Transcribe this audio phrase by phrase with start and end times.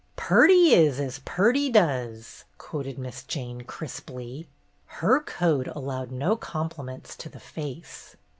[0.15, 4.47] "'Purty is as purty does,'" quoted Miss Jane, crisply.
[4.87, 8.15] Her code allowed no compli ments to the face.